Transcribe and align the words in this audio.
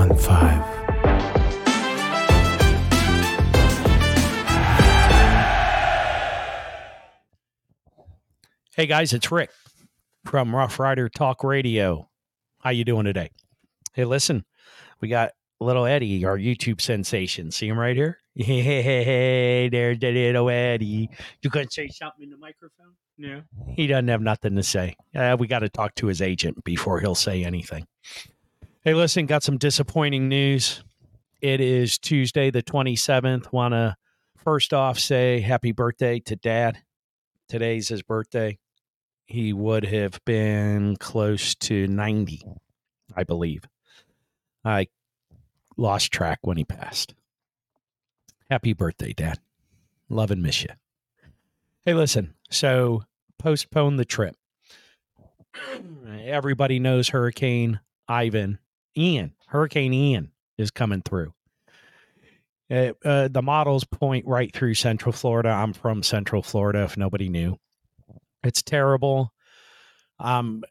on 0.00 0.16
five. 0.16 0.64
Hey 8.74 8.86
guys, 8.86 9.12
it's 9.12 9.30
Rick 9.30 9.50
from 10.24 10.56
Rough 10.56 10.78
Rider 10.78 11.10
Talk 11.10 11.44
Radio. 11.44 12.08
How 12.60 12.70
you 12.70 12.84
doing 12.84 13.04
today? 13.04 13.30
Hey, 13.92 14.06
listen, 14.06 14.46
we 15.02 15.08
got 15.08 15.32
little 15.60 15.84
Eddie, 15.84 16.24
our 16.24 16.38
YouTube 16.38 16.80
sensation. 16.80 17.50
See 17.50 17.68
him 17.68 17.78
right 17.78 17.96
here? 17.96 18.18
Hey, 18.36 18.62
hey, 18.62 18.80
hey, 18.80 19.04
hey, 19.04 19.68
there's 19.68 19.98
the 19.98 20.12
little 20.12 20.48
Eddie. 20.48 21.10
You 21.42 21.50
gonna 21.50 21.66
say 21.68 21.88
something 21.88 22.22
in 22.22 22.30
the 22.30 22.38
microphone? 22.38 22.94
No. 23.18 23.42
He 23.74 23.86
doesn't 23.86 24.08
have 24.08 24.22
nothing 24.22 24.54
to 24.54 24.62
say. 24.62 24.94
Uh, 25.14 25.36
we 25.38 25.46
got 25.46 25.58
to 25.58 25.68
talk 25.68 25.94
to 25.96 26.06
his 26.06 26.22
agent 26.22 26.64
before 26.64 27.00
he'll 27.00 27.16
say 27.16 27.44
anything. 27.44 27.86
Hey, 28.82 28.94
listen, 28.94 29.26
got 29.26 29.42
some 29.42 29.58
disappointing 29.58 30.30
news. 30.30 30.82
It 31.42 31.60
is 31.60 31.98
Tuesday, 31.98 32.50
the 32.50 32.62
27th. 32.62 33.52
Want 33.52 33.74
to 33.74 33.94
first 34.38 34.72
off 34.72 34.98
say 34.98 35.40
happy 35.40 35.72
birthday 35.72 36.18
to 36.20 36.34
dad. 36.34 36.78
Today's 37.46 37.88
his 37.88 38.02
birthday. 38.02 38.58
He 39.26 39.52
would 39.52 39.84
have 39.84 40.18
been 40.24 40.96
close 40.96 41.54
to 41.56 41.88
90, 41.88 42.42
I 43.14 43.24
believe. 43.24 43.64
I 44.64 44.86
lost 45.76 46.10
track 46.10 46.38
when 46.40 46.56
he 46.56 46.64
passed. 46.64 47.14
Happy 48.50 48.72
birthday, 48.72 49.12
Dad. 49.12 49.40
Love 50.08 50.30
and 50.30 50.42
miss 50.42 50.62
you. 50.62 50.70
Hey, 51.84 51.92
listen. 51.92 52.32
So, 52.48 53.02
postpone 53.38 53.96
the 53.96 54.06
trip. 54.06 54.36
Everybody 56.24 56.78
knows 56.78 57.10
Hurricane 57.10 57.80
Ivan, 58.08 58.58
Ian, 58.96 59.34
Hurricane 59.46 59.92
Ian 59.92 60.32
is 60.58 60.70
coming 60.70 61.02
through. 61.02 61.32
Uh, 62.70 62.92
uh, 63.04 63.28
the 63.28 63.42
models 63.42 63.84
point 63.84 64.26
right 64.26 64.52
through 64.54 64.74
Central 64.74 65.12
Florida. 65.12 65.48
I'm 65.48 65.72
from 65.72 66.02
Central 66.02 66.42
Florida, 66.42 66.84
if 66.84 66.96
nobody 66.96 67.28
knew. 67.28 67.56
It's 68.44 68.62
terrible. 68.62 69.32
I'm 70.18 70.62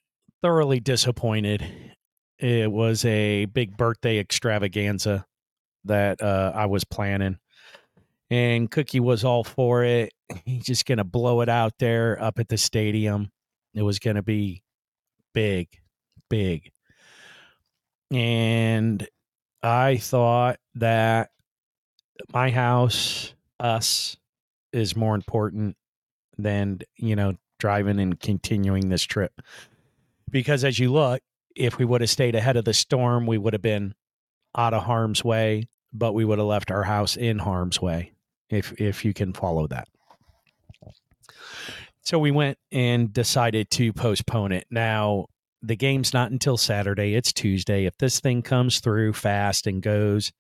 thoroughly 0.42 0.80
disappointed. 0.80 1.66
It 2.38 2.72
was 2.72 3.04
a 3.04 3.46
big 3.46 3.76
birthday 3.76 4.20
extravaganza 4.20 5.26
that 5.86 6.22
uh, 6.22 6.54
I 6.56 6.68
was 6.68 6.84
planning 6.86 7.38
and 8.30 8.70
Cookie 8.70 9.00
was 9.00 9.24
all 9.24 9.44
for 9.44 9.84
it. 9.84 10.14
He's 10.46 10.66
just 10.66 10.86
going 10.86 11.00
to 11.00 11.04
blow 11.04 11.42
it 11.42 11.50
out 11.50 11.74
there 11.80 12.22
up 12.22 12.40
at 12.40 12.48
the 12.48 12.58
stadium. 12.58 13.32
It 13.74 13.82
was 13.82 14.00
going 14.00 14.16
to 14.16 14.24
be 14.24 14.64
big, 15.34 15.68
big. 16.30 16.72
And 18.12 19.08
I 19.62 19.98
thought 19.98 20.60
that 20.76 21.32
my 22.34 22.50
house, 22.50 23.34
us, 23.60 24.18
is 24.72 24.96
more 24.96 25.16
important 25.16 25.76
than, 26.38 26.80
you 26.96 27.16
know, 27.16 27.34
driving 27.60 28.00
and 28.00 28.20
continuing 28.20 28.90
this 28.90 29.04
trip. 29.04 29.42
Because 30.30 30.64
as 30.64 30.80
you 30.80 30.92
look, 30.92 31.22
if 31.56 31.78
we 31.78 31.86
would 31.86 32.02
have 32.02 32.10
stayed 32.10 32.36
ahead 32.36 32.56
of 32.56 32.66
the 32.66 32.74
storm, 32.74 33.26
we 33.26 33.38
would 33.38 33.54
have 33.54 33.62
been 33.62 33.94
out 34.56 34.74
of 34.74 34.84
harm's 34.84 35.24
way, 35.24 35.68
but 35.92 36.14
we 36.14 36.26
would 36.26 36.40
have 36.40 36.48
left 36.48 36.72
our 36.72 36.84
house 36.84 37.18
in 37.18 37.40
harm's 37.40 37.82
way 37.82 38.14
if 38.50 38.72
if 38.80 39.04
you 39.06 39.14
can 39.14 39.34
follow 39.34 39.68
that. 39.68 39.88
So 42.02 42.18
we 42.18 42.32
went 42.32 42.58
and 42.72 43.14
decided 43.14 43.70
to 43.72 43.94
postpone 43.94 44.52
it. 44.52 44.66
Now 44.72 45.28
the 45.62 45.76
game's 45.76 46.14
not 46.14 46.32
until 46.32 46.58
Saturday. 46.58 47.16
It's 47.16 47.34
Tuesday. 47.34 47.86
If 47.86 47.98
this 47.98 48.20
thing 48.20 48.42
comes 48.42 48.80
through 48.80 49.14
fast 49.14 49.68
and 49.68 49.82
goes 49.82 50.32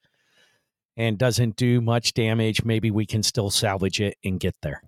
and 0.98 1.18
doesn't 1.18 1.56
do 1.56 1.82
much 1.82 2.14
damage, 2.14 2.64
maybe 2.64 2.92
we 2.92 3.06
can 3.06 3.24
still 3.24 3.50
salvage 3.50 4.02
it 4.02 4.18
and 4.24 4.40
get 4.40 4.56
there. 4.62 4.82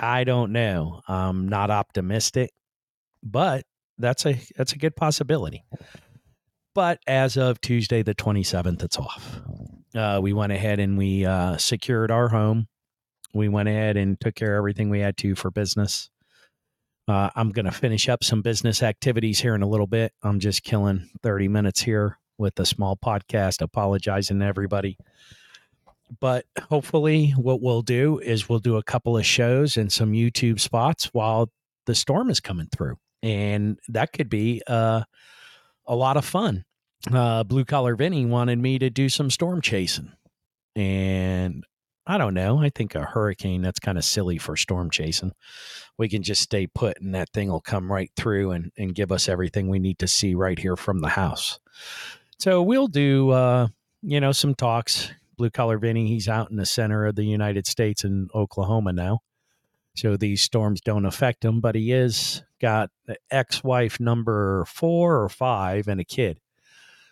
I 0.00 0.24
don't 0.24 0.52
know. 0.52 1.00
I'm 1.08 1.48
not 1.48 1.70
optimistic, 1.70 2.50
but 3.22 3.64
that's 3.98 4.26
a 4.26 4.40
that's 4.56 4.72
a 4.72 4.78
good 4.78 4.94
possibility. 4.94 5.64
But 6.74 7.00
as 7.06 7.36
of 7.36 7.60
Tuesday 7.60 8.02
the 8.02 8.14
27th, 8.14 8.84
it's 8.84 8.98
off 8.98 9.40
uh, 9.94 10.20
we 10.22 10.32
went 10.32 10.52
ahead 10.52 10.80
and 10.80 10.98
we 10.98 11.24
uh, 11.24 11.56
secured 11.56 12.10
our 12.10 12.28
home. 12.28 12.68
We 13.34 13.48
went 13.48 13.68
ahead 13.68 13.96
and 13.96 14.18
took 14.20 14.34
care 14.34 14.54
of 14.54 14.58
everything 14.58 14.90
we 14.90 15.00
had 15.00 15.16
to 15.18 15.34
for 15.34 15.50
business. 15.50 16.10
Uh, 17.08 17.30
I'm 17.34 17.50
going 17.50 17.64
to 17.64 17.72
finish 17.72 18.08
up 18.08 18.22
some 18.22 18.42
business 18.42 18.82
activities 18.82 19.40
here 19.40 19.54
in 19.54 19.62
a 19.62 19.68
little 19.68 19.86
bit. 19.86 20.12
I'm 20.22 20.40
just 20.40 20.62
killing 20.62 21.08
30 21.22 21.48
minutes 21.48 21.80
here 21.80 22.18
with 22.36 22.58
a 22.60 22.66
small 22.66 22.96
podcast, 22.96 23.62
apologizing 23.62 24.40
to 24.40 24.44
everybody. 24.44 24.98
But 26.20 26.44
hopefully, 26.68 27.30
what 27.30 27.60
we'll 27.62 27.82
do 27.82 28.18
is 28.18 28.48
we'll 28.48 28.58
do 28.58 28.76
a 28.76 28.82
couple 28.82 29.16
of 29.16 29.26
shows 29.26 29.76
and 29.76 29.92
some 29.92 30.12
YouTube 30.12 30.60
spots 30.60 31.06
while 31.06 31.50
the 31.86 31.94
storm 31.94 32.30
is 32.30 32.40
coming 32.40 32.68
through. 32.70 32.96
And 33.22 33.78
that 33.88 34.12
could 34.12 34.28
be 34.28 34.62
uh, 34.66 35.02
a 35.86 35.96
lot 35.96 36.16
of 36.16 36.24
fun 36.24 36.64
uh, 37.12 37.44
Blue 37.44 37.64
Collar 37.64 37.94
Vinny 37.94 38.26
wanted 38.26 38.58
me 38.58 38.78
to 38.78 38.90
do 38.90 39.08
some 39.08 39.30
storm 39.30 39.60
chasing. 39.60 40.12
And 40.74 41.64
I 42.10 42.16
don't 42.16 42.32
know. 42.32 42.58
I 42.58 42.70
think 42.70 42.94
a 42.94 43.02
hurricane, 43.02 43.60
that's 43.60 43.78
kind 43.78 43.98
of 43.98 44.04
silly 44.04 44.38
for 44.38 44.56
storm 44.56 44.88
chasing. 44.88 45.32
We 45.98 46.08
can 46.08 46.22
just 46.22 46.40
stay 46.40 46.66
put 46.66 46.98
and 47.02 47.14
that 47.14 47.28
thing 47.34 47.50
will 47.50 47.60
come 47.60 47.92
right 47.92 48.10
through 48.16 48.52
and, 48.52 48.72
and 48.78 48.94
give 48.94 49.12
us 49.12 49.28
everything 49.28 49.68
we 49.68 49.78
need 49.78 49.98
to 49.98 50.08
see 50.08 50.34
right 50.34 50.58
here 50.58 50.74
from 50.74 51.00
the 51.00 51.10
house. 51.10 51.60
So 52.38 52.62
we'll 52.62 52.88
do, 52.88 53.30
uh, 53.30 53.68
you 54.00 54.20
know, 54.20 54.32
some 54.32 54.54
talks. 54.54 55.10
Blue 55.36 55.50
Collar 55.50 55.78
Vinny, 55.78 56.08
he's 56.08 56.28
out 56.28 56.50
in 56.50 56.56
the 56.56 56.66
center 56.66 57.06
of 57.06 57.14
the 57.14 57.24
United 57.24 57.66
States 57.66 58.04
in 58.04 58.28
Oklahoma 58.34 58.92
now. 58.92 59.20
So 59.94 60.16
these 60.16 60.42
storms 60.42 60.80
don't 60.80 61.04
affect 61.04 61.44
him, 61.44 61.60
but 61.60 61.74
he 61.74 61.92
is 61.92 62.42
got 62.60 62.90
ex 63.30 63.62
wife 63.62 64.00
number 64.00 64.64
four 64.64 65.22
or 65.22 65.28
five 65.28 65.88
and 65.88 66.00
a 66.00 66.04
kid 66.04 66.40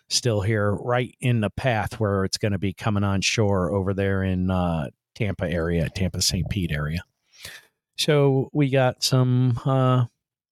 still 0.09 0.41
here, 0.41 0.73
right 0.73 1.15
in 1.19 1.41
the 1.41 1.49
path 1.49 1.99
where 1.99 2.23
it's 2.23 2.37
going 2.37 2.51
to 2.51 2.59
be 2.59 2.73
coming 2.73 3.03
on 3.03 3.21
shore 3.21 3.73
over 3.73 3.93
there 3.93 4.23
in 4.23 4.49
uh, 4.49 4.89
Tampa 5.15 5.49
area, 5.49 5.89
Tampa 5.89 6.21
St. 6.21 6.49
Pete 6.49 6.71
area. 6.71 7.01
So 7.97 8.49
we 8.53 8.69
got 8.69 9.03
some 9.03 9.59
uh, 9.65 10.05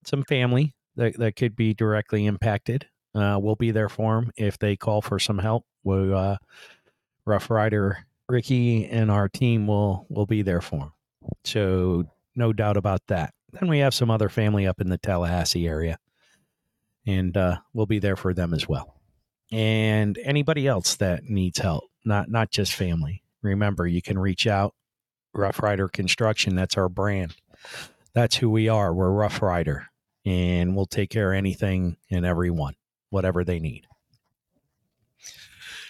some 0.04 0.24
family 0.24 0.74
that, 0.96 1.16
that 1.18 1.36
could 1.36 1.56
be 1.56 1.74
directly 1.74 2.26
impacted. 2.26 2.86
Uh, 3.14 3.38
we'll 3.40 3.56
be 3.56 3.70
there 3.70 3.88
for 3.88 4.16
them 4.16 4.32
if 4.36 4.58
they 4.58 4.76
call 4.76 5.00
for 5.00 5.18
some 5.18 5.38
help. 5.38 5.64
We 5.84 6.12
uh, 6.12 6.36
Rough 7.24 7.50
Rider 7.50 7.98
Ricky 8.28 8.86
and 8.86 9.10
our 9.10 9.28
team 9.28 9.66
will 9.66 10.06
will 10.08 10.26
be 10.26 10.42
there 10.42 10.60
for 10.60 10.78
them. 10.80 10.92
So 11.44 12.04
no 12.34 12.52
doubt 12.52 12.76
about 12.76 13.00
that. 13.08 13.32
Then 13.52 13.68
we 13.68 13.78
have 13.78 13.94
some 13.94 14.10
other 14.10 14.28
family 14.28 14.66
up 14.66 14.80
in 14.80 14.90
the 14.90 14.98
Tallahassee 14.98 15.66
area, 15.66 15.98
and 17.06 17.34
uh, 17.36 17.58
we'll 17.72 17.86
be 17.86 18.00
there 18.00 18.16
for 18.16 18.34
them 18.34 18.52
as 18.52 18.68
well 18.68 18.95
and 19.52 20.18
anybody 20.18 20.66
else 20.66 20.96
that 20.96 21.24
needs 21.24 21.58
help, 21.58 21.84
not 22.04 22.30
not 22.30 22.50
just 22.50 22.74
family. 22.74 23.22
Remember, 23.42 23.86
you 23.86 24.02
can 24.02 24.18
reach 24.18 24.46
out. 24.46 24.74
Rough 25.32 25.62
Rider 25.62 25.88
Construction, 25.88 26.56
that's 26.56 26.76
our 26.76 26.88
brand. 26.88 27.34
That's 28.14 28.36
who 28.36 28.48
we 28.48 28.68
are. 28.68 28.94
We're 28.94 29.10
Rough 29.10 29.42
Rider, 29.42 29.86
and 30.24 30.74
we'll 30.74 30.86
take 30.86 31.10
care 31.10 31.32
of 31.32 31.36
anything 31.36 31.98
and 32.10 32.24
everyone, 32.24 32.74
whatever 33.10 33.44
they 33.44 33.58
need. 33.58 33.86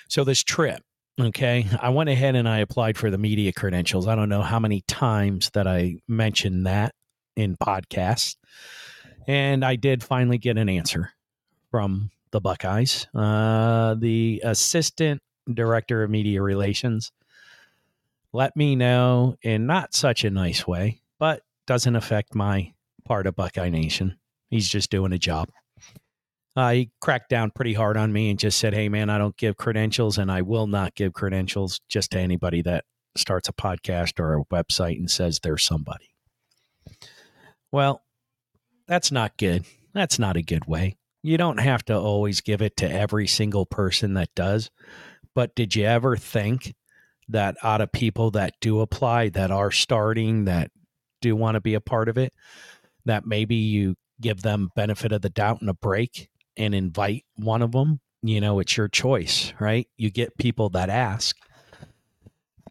So 0.09 0.25
this 0.25 0.43
trip, 0.43 0.83
okay, 1.21 1.67
I 1.81 1.91
went 1.91 2.11
ahead 2.11 2.35
and 2.35 2.49
I 2.49 2.59
applied 2.59 2.99
for 2.99 3.11
the 3.11 3.19
media 3.19 3.53
credentials. 3.53 4.09
I 4.09 4.17
don't 4.17 4.29
know 4.29 4.43
how 4.43 4.59
many 4.59 4.83
times 4.83 5.51
that 5.55 5.67
I 5.69 5.97
mentioned 6.09 6.67
that 6.67 6.95
in 7.37 7.57
podcasts, 7.57 8.37
and 9.29 9.65
I 9.65 9.77
did 9.77 10.03
finally 10.03 10.39
get 10.39 10.59
an 10.59 10.69
answer 10.69 11.13
from 11.71 12.11
the 12.31 12.41
Buckeyes, 12.41 13.07
uh, 13.15 13.95
the 13.95 14.43
assistant 14.45 15.23
director 15.53 16.03
of 16.03 16.11
media 16.11 16.43
relations. 16.43 17.13
Let 18.33 18.57
me 18.57 18.77
know 18.77 19.37
in 19.43 19.67
not 19.67 19.95
such 19.95 20.25
a 20.25 20.31
nice 20.31 20.67
way, 20.67 21.01
but 21.19 21.43
doesn't 21.67 21.97
affect 21.97 22.35
my 22.35 22.73
part 23.05 23.27
of 23.27 23.37
Buckeye 23.37 23.71
Nation. 23.71 24.19
He's 24.51 24.69
just 24.69 24.91
doing 24.91 25.13
a 25.13 25.19
job. 25.19 25.49
Uh, 26.55 26.73
he 26.73 26.91
cracked 27.01 27.29
down 27.29 27.51
pretty 27.51 27.75
hard 27.75 27.97
on 27.97 28.13
me 28.13 28.31
and 28.31 28.39
just 28.39 28.59
said, 28.59 28.73
Hey, 28.73 28.89
man, 28.89 29.11
I 29.11 29.19
don't 29.19 29.37
give 29.37 29.57
credentials 29.57 30.17
and 30.17 30.33
I 30.33 30.43
will 30.43 30.67
not 30.67 30.95
give 30.95 31.13
credentials 31.13 31.81
just 31.89 32.13
to 32.13 32.19
anybody 32.19 32.63
that 32.63 32.85
starts 33.15 33.49
a 33.49 33.53
podcast 33.53 34.19
or 34.19 34.39
a 34.39 34.45
website 34.47 34.99
and 34.99 35.11
says 35.11 35.39
they're 35.39 35.59
somebody. 35.59 36.15
Well, 37.73 38.03
that's 38.87 39.13
not 39.13 39.37
good. 39.37 39.67
That's 39.93 40.19
not 40.19 40.37
a 40.37 40.43
good 40.43 40.67
way. 40.67 40.97
You 41.27 41.37
don't 41.37 41.59
have 41.59 41.85
to 41.87 41.99
always 41.99 42.41
give 42.41 42.63
it 42.63 42.77
to 42.79 42.91
every 42.91 43.27
single 43.27 43.67
person 43.67 44.15
that 44.15 44.35
does. 44.35 44.71
But 45.35 45.55
did 45.55 45.75
you 45.75 45.85
ever 45.85 46.17
think 46.17 46.75
that 47.29 47.57
out 47.63 47.81
of 47.81 47.93
people 47.93 48.31
that 48.33 48.55
do 48.61 48.81
apply, 48.81 49.31
that 49.31 49.51
are 49.51 49.71
starting, 49.71 50.45
that 50.45 50.71
do 51.21 51.35
want 51.35 51.57
to 51.57 51.61
be 51.61 51.75
a 51.75 51.81
part 51.81 52.09
of 52.09 52.17
it, 52.17 52.33
that 53.05 53.27
maybe 53.27 53.57
you 53.57 53.97
give 54.21 54.43
them 54.43 54.71
benefit 54.77 55.13
of 55.13 55.23
the 55.23 55.31
doubt 55.31 55.61
and 55.61 55.69
a 55.69 55.75
break 55.75 56.29
and 56.57 56.75
invite 56.75 57.25
one 57.37 57.63
of 57.63 57.73
them 57.73 58.01
you 58.23 58.41
know, 58.41 58.59
it's 58.59 58.77
your 58.77 58.89
choice, 58.89 59.53
right? 59.61 59.89
You 59.97 60.11
get 60.11 60.37
people 60.37 60.71
that 60.71 60.91
ask, 60.91 61.37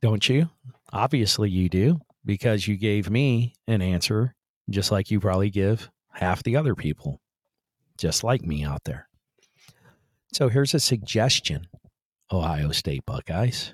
don't 0.01 0.27
you? 0.27 0.49
Obviously, 0.91 1.49
you 1.49 1.69
do 1.69 2.01
because 2.25 2.67
you 2.67 2.77
gave 2.77 3.09
me 3.09 3.53
an 3.67 3.81
answer 3.81 4.35
just 4.69 4.91
like 4.91 5.11
you 5.11 5.19
probably 5.19 5.49
give 5.49 5.89
half 6.11 6.43
the 6.43 6.55
other 6.55 6.75
people 6.75 7.21
just 7.97 8.23
like 8.23 8.43
me 8.43 8.63
out 8.63 8.83
there. 8.83 9.07
So 10.33 10.49
here's 10.49 10.73
a 10.73 10.79
suggestion, 10.79 11.67
Ohio 12.31 12.71
State 12.71 13.05
Buckeyes. 13.05 13.73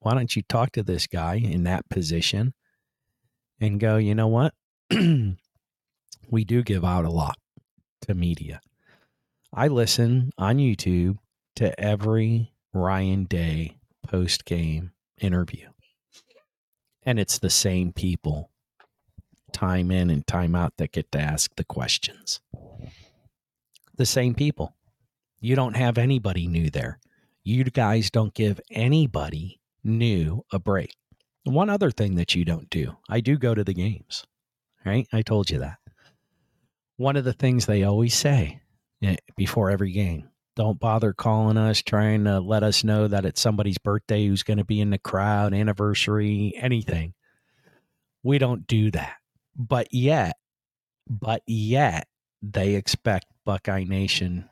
Why 0.00 0.14
don't 0.14 0.34
you 0.36 0.42
talk 0.42 0.72
to 0.72 0.82
this 0.82 1.06
guy 1.06 1.36
in 1.36 1.64
that 1.64 1.88
position 1.88 2.54
and 3.60 3.80
go, 3.80 3.96
you 3.96 4.14
know 4.14 4.28
what? 4.28 4.54
we 4.90 6.44
do 6.44 6.62
give 6.62 6.84
out 6.84 7.04
a 7.04 7.10
lot 7.10 7.38
to 8.02 8.14
media. 8.14 8.60
I 9.52 9.68
listen 9.68 10.30
on 10.38 10.58
YouTube 10.58 11.18
to 11.56 11.78
every 11.80 12.52
Ryan 12.72 13.24
Day 13.24 13.78
post 14.06 14.44
game 14.44 14.92
interview. 15.20 15.68
And 17.02 17.18
it's 17.18 17.38
the 17.38 17.50
same 17.50 17.92
people 17.92 18.50
time 19.52 19.90
in 19.90 20.10
and 20.10 20.26
time 20.26 20.54
out 20.54 20.74
that 20.76 20.92
get 20.92 21.10
to 21.12 21.18
ask 21.18 21.54
the 21.56 21.64
questions. 21.64 22.40
The 23.98 24.06
same 24.06 24.34
people. 24.34 24.76
You 25.40 25.56
don't 25.56 25.76
have 25.76 25.98
anybody 25.98 26.46
new 26.46 26.70
there. 26.70 27.00
You 27.42 27.64
guys 27.64 28.10
don't 28.10 28.32
give 28.32 28.60
anybody 28.70 29.60
new 29.82 30.44
a 30.52 30.60
break. 30.60 30.94
One 31.42 31.68
other 31.68 31.90
thing 31.90 32.14
that 32.14 32.34
you 32.34 32.44
don't 32.44 32.70
do, 32.70 32.96
I 33.08 33.20
do 33.20 33.36
go 33.36 33.54
to 33.54 33.64
the 33.64 33.74
games, 33.74 34.24
right? 34.86 35.06
I 35.12 35.22
told 35.22 35.50
you 35.50 35.58
that. 35.58 35.78
One 36.96 37.16
of 37.16 37.24
the 37.24 37.32
things 37.32 37.66
they 37.66 37.82
always 37.82 38.14
say 38.14 38.60
eh, 39.02 39.16
before 39.36 39.68
every 39.70 39.90
game 39.90 40.28
don't 40.54 40.78
bother 40.78 41.12
calling 41.12 41.56
us, 41.56 41.82
trying 41.82 42.24
to 42.24 42.38
let 42.38 42.62
us 42.62 42.84
know 42.84 43.08
that 43.08 43.24
it's 43.24 43.40
somebody's 43.40 43.78
birthday 43.78 44.26
who's 44.26 44.42
going 44.42 44.58
to 44.58 44.64
be 44.64 44.80
in 44.80 44.90
the 44.90 44.98
crowd, 44.98 45.54
anniversary, 45.54 46.52
anything. 46.56 47.14
We 48.22 48.38
don't 48.38 48.66
do 48.66 48.90
that. 48.92 49.16
But 49.56 49.88
yet, 49.92 50.36
but 51.08 51.42
yet, 51.46 52.06
they 52.42 52.74
expect 52.74 53.26
Buckeye 53.48 53.84
Nation 53.84 54.46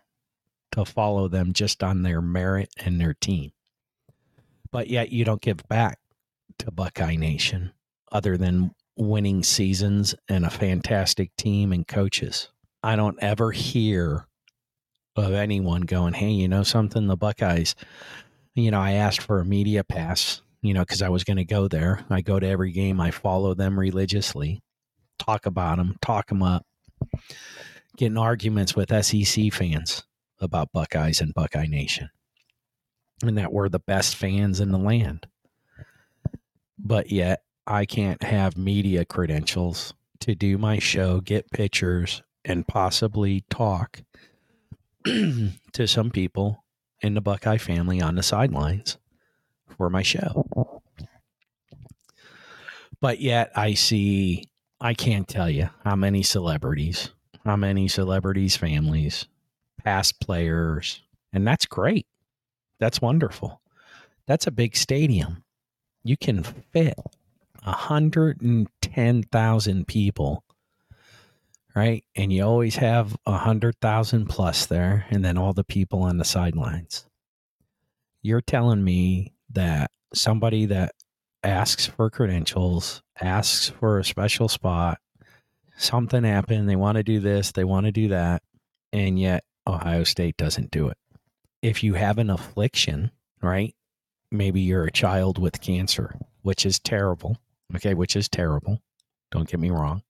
to 0.73 0.87
follow 0.87 1.29
them 1.29 1.53
just 1.53 1.83
on 1.83 2.01
their 2.01 2.23
merit 2.23 2.71
and 2.79 2.99
their 2.99 3.13
team. 3.13 3.53
But 4.73 4.89
yet, 4.89 5.13
you 5.13 5.23
don't 5.23 5.43
give 5.43 5.69
back 5.69 5.99
to 6.61 6.71
Buckeye 6.71 7.17
Nation 7.17 7.73
other 8.11 8.39
than 8.39 8.71
winning 8.97 9.43
seasons 9.43 10.15
and 10.31 10.47
a 10.47 10.51
fantastic 10.51 11.37
team 11.37 11.75
and 11.75 11.87
coaches. 11.87 12.49
I 12.83 12.97
don't 12.97 13.23
ever 13.23 13.53
hear 13.53 14.27
of 15.15 15.35
anyone 15.35 15.83
going, 15.83 16.15
hey, 16.15 16.31
you 16.31 16.49
know 16.49 16.63
something? 16.63 17.07
The 17.07 17.19
Buckeyes, 17.19 17.75
you 18.55 18.71
know, 18.71 18.81
I 18.81 18.93
asked 18.93 19.21
for 19.21 19.41
a 19.41 19.45
media 19.45 19.85
pass, 19.85 20.41
you 20.63 20.73
know, 20.73 20.81
because 20.81 21.03
I 21.03 21.11
was 21.11 21.23
going 21.23 21.37
to 21.37 21.45
go 21.45 21.69
there. 21.69 22.07
I 22.09 22.23
go 22.23 22.41
to 22.41 22.47
every 22.47 22.73
game, 22.73 22.99
I 23.03 23.11
follow 23.11 23.53
them 23.53 23.79
religiously, 23.79 24.63
talk 25.19 25.45
about 25.45 25.77
them, 25.77 25.99
talk 26.01 26.29
them 26.29 26.43
up, 26.43 26.65
getting 27.97 28.19
arguments 28.19 28.75
with 28.77 29.05
SEC 29.05 29.53
fans 29.53 30.05
about 30.41 30.73
Buckeyes 30.73 31.21
and 31.21 31.35
Buckeye 31.35 31.67
Nation, 31.67 32.11
and 33.23 33.39
that 33.39 33.53
we're 33.53 33.69
the 33.69 33.79
best 33.79 34.17
fans 34.17 34.61
in 34.61 34.73
the 34.73 34.79
land. 34.79 35.27
But 36.79 37.11
yet, 37.11 37.43
I 37.67 37.85
can't 37.85 38.23
have 38.23 38.57
media 38.57 39.05
credentials 39.05 39.95
to 40.21 40.35
do 40.35 40.59
my 40.59 40.79
show, 40.79 41.21
get 41.21 41.51
pictures, 41.51 42.23
and 42.45 42.67
possibly 42.67 43.45
talk 43.51 44.03
to 45.05 45.87
some 45.87 46.11
people 46.11 46.65
in 47.01 47.15
the 47.15 47.21
Buckeye 47.21 47.59
family 47.59 48.01
on 48.01 48.15
the 48.15 48.23
sidelines 48.23 48.99
for 49.77 49.91
my 49.91 50.03
show. 50.03 50.83
But 53.01 53.21
yet 53.21 53.51
I 53.55 53.75
see, 53.75 54.45
I 54.81 54.95
can't 54.95 55.29
tell 55.29 55.51
you 55.51 55.69
how 55.85 55.97
many 55.97 56.23
celebrities, 56.23 57.11
how 57.47 57.57
many 57.57 57.89
celebrities' 57.89 58.57
families, 58.57 59.27
past 59.83 60.21
players, 60.21 61.03
and 61.33 61.47
that's 61.47 61.67
great. 61.67 62.07
That's 62.81 63.01
wonderful. 63.01 63.61
That's 64.27 64.47
a 64.47 64.53
big 64.53 64.77
stadium. 64.77 65.45
You 66.05 66.17
can 66.17 66.43
fit 66.43 66.99
110,000 67.65 69.89
people 69.89 70.45
right? 71.77 72.03
And 72.17 72.33
you 72.33 72.43
always 72.43 72.75
have 72.77 73.15
a 73.27 73.37
hundred 73.37 73.79
thousand 73.81 74.27
plus 74.27 74.67
there, 74.67 75.05
and 75.11 75.25
then 75.25 75.37
all 75.37 75.53
the 75.53 75.63
people 75.63 76.03
on 76.03 76.17
the 76.17 76.25
sidelines. 76.25 77.05
You're 78.23 78.41
telling 78.41 78.83
me 78.83 79.35
that 79.51 79.91
somebody 80.15 80.65
that 80.67 80.95
asks 81.45 81.87
for 81.87 82.11
credentials, 82.11 83.03
asks 83.21 83.69
for 83.69 83.99
a 83.99 84.05
special 84.05 84.49
spot, 84.49 84.99
something 85.77 86.25
happened, 86.25 86.69
they 86.69 86.77
want 86.77 86.97
to 86.97 87.03
do 87.03 87.21
this, 87.21 87.53
they 87.53 87.65
want 87.65 87.87
to 87.87 87.93
do 87.93 88.09
that, 88.09 88.43
and 88.93 89.19
yet 89.19 89.45
Ohio 89.67 90.05
State 90.05 90.37
doesn't 90.37 90.71
do 90.71 90.89
it. 90.89 90.97
If 91.63 91.83
you 91.83 91.95
have 91.95 92.19
an 92.19 92.31
affliction, 92.31 93.11
right? 93.43 93.75
Maybe 94.31 94.61
you're 94.61 94.85
a 94.85 94.93
child 94.93 95.39
with 95.39 95.61
cancer, 95.61 96.17
which 96.43 96.67
is 96.67 96.79
terrible. 96.79 97.37
Okay, 97.75 97.95
which 97.95 98.15
is 98.15 98.29
terrible. 98.29 98.81
Don't 99.33 99.49
get 99.49 99.59
me 99.59 99.71
wrong 99.71 100.03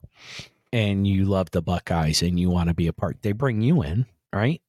and 0.72 1.06
you 1.06 1.24
love 1.24 1.50
the 1.50 1.62
Buckeyes 1.62 2.22
and 2.22 2.38
you 2.38 2.50
want 2.50 2.68
to 2.68 2.74
be 2.74 2.86
a 2.86 2.92
part, 2.92 3.22
they 3.22 3.32
bring 3.32 3.62
you 3.62 3.82
in, 3.82 4.06
right? 4.32 4.60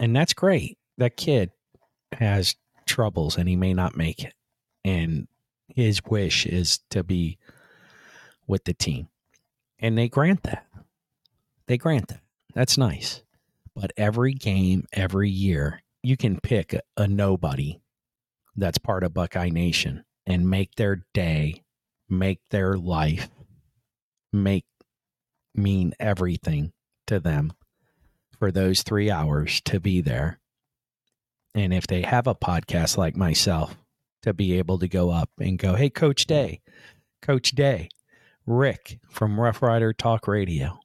And 0.00 0.14
that's 0.14 0.34
great. 0.34 0.78
That 0.98 1.16
kid 1.16 1.50
has 2.12 2.56
troubles 2.86 3.36
and 3.36 3.48
he 3.48 3.56
may 3.56 3.74
not 3.74 3.96
make 3.96 4.24
it. 4.24 4.34
And 4.84 5.28
his 5.68 6.02
wish 6.04 6.46
is 6.46 6.80
to 6.90 7.02
be 7.04 7.38
with 8.46 8.64
the 8.64 8.74
team. 8.74 9.08
And 9.78 9.98
they 9.98 10.08
grant 10.08 10.42
that. 10.44 10.66
They 11.66 11.76
grant 11.76 12.08
that. 12.08 12.20
That's 12.54 12.78
nice. 12.78 13.22
But 13.74 13.92
every 13.96 14.34
game, 14.34 14.86
every 14.92 15.30
year, 15.30 15.82
you 16.02 16.16
can 16.16 16.40
pick 16.40 16.72
a, 16.72 16.80
a 16.96 17.08
nobody 17.08 17.80
that's 18.56 18.78
part 18.78 19.02
of 19.02 19.14
Buckeye 19.14 19.48
Nation 19.48 20.04
and 20.26 20.48
make 20.48 20.74
their 20.76 21.04
day, 21.12 21.62
make 22.08 22.40
their 22.50 22.76
life, 22.76 23.28
make 24.32 24.64
mean 25.54 25.94
everything 25.98 26.72
to 27.06 27.20
them 27.20 27.52
for 28.38 28.50
those 28.52 28.82
three 28.82 29.10
hours 29.10 29.60
to 29.62 29.80
be 29.80 30.00
there. 30.00 30.38
And 31.54 31.72
if 31.72 31.86
they 31.86 32.02
have 32.02 32.26
a 32.26 32.34
podcast 32.34 32.96
like 32.96 33.16
myself, 33.16 33.76
to 34.24 34.32
be 34.32 34.58
able 34.58 34.78
to 34.78 34.88
go 34.88 35.10
up 35.10 35.28
and 35.38 35.58
go, 35.58 35.74
Hey, 35.74 35.90
Coach 35.90 36.26
Day, 36.26 36.62
Coach 37.20 37.50
Day, 37.50 37.90
Rick 38.46 38.98
from 39.08 39.40
Rough 39.40 39.62
Rider 39.62 39.94
Talk 39.94 40.28
Radio, 40.28 40.78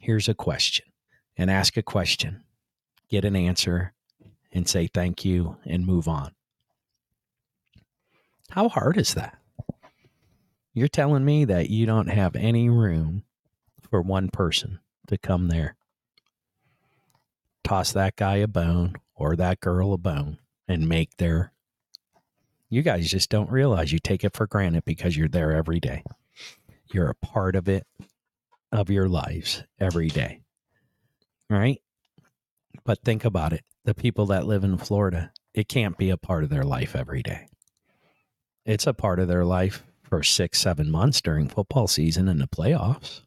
here's 0.00 0.28
a 0.28 0.34
question, 0.34 0.84
and 1.36 1.48
ask 1.48 1.76
a 1.76 1.82
question, 1.82 2.42
get 3.08 3.24
an 3.24 3.36
answer, 3.36 3.92
and 4.50 4.68
say 4.68 4.88
thank 4.88 5.24
you 5.24 5.58
and 5.64 5.86
move 5.86 6.08
on. 6.08 6.32
How 8.50 8.68
hard 8.68 8.98
is 8.98 9.14
that? 9.14 9.38
You're 10.74 10.88
telling 10.88 11.24
me 11.24 11.44
that 11.44 11.70
you 11.70 11.86
don't 11.86 12.08
have 12.08 12.34
any 12.34 12.68
room 12.68 13.22
for 13.88 14.02
one 14.02 14.28
person 14.28 14.80
to 15.06 15.16
come 15.16 15.46
there, 15.48 15.76
toss 17.62 17.92
that 17.92 18.16
guy 18.16 18.36
a 18.36 18.48
bone 18.48 18.96
or 19.14 19.36
that 19.36 19.60
girl 19.60 19.92
a 19.92 19.98
bone 19.98 20.38
and 20.66 20.88
make 20.88 21.16
their. 21.18 21.52
You 22.68 22.82
guys 22.82 23.08
just 23.08 23.30
don't 23.30 23.50
realize 23.50 23.92
you 23.92 24.00
take 24.00 24.24
it 24.24 24.34
for 24.34 24.48
granted 24.48 24.84
because 24.84 25.16
you're 25.16 25.28
there 25.28 25.52
every 25.52 25.78
day. 25.78 26.02
You're 26.92 27.10
a 27.10 27.14
part 27.14 27.56
of 27.56 27.68
it, 27.68 27.86
of 28.70 28.90
your 28.90 29.08
lives 29.08 29.62
every 29.78 30.08
day. 30.08 30.40
Right? 31.50 31.80
But 32.84 33.02
think 33.04 33.24
about 33.24 33.52
it 33.52 33.64
the 33.84 33.94
people 33.94 34.26
that 34.26 34.46
live 34.46 34.62
in 34.62 34.78
Florida, 34.78 35.32
it 35.54 35.68
can't 35.68 35.98
be 35.98 36.10
a 36.10 36.16
part 36.16 36.44
of 36.44 36.50
their 36.50 36.62
life 36.62 36.94
every 36.94 37.22
day. 37.22 37.48
It's 38.64 38.86
a 38.86 38.94
part 38.94 39.18
of 39.18 39.26
their 39.26 39.44
life 39.44 39.82
for 40.04 40.22
six, 40.22 40.60
seven 40.60 40.88
months 40.90 41.20
during 41.20 41.48
football 41.48 41.88
season 41.88 42.28
and 42.28 42.40
the 42.40 42.46
playoffs 42.46 43.22